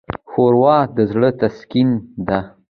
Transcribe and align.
ښوروا 0.29 0.77
د 0.95 0.97
زړه 1.11 1.29
تسکین 1.39 1.89
ده. 2.27 2.39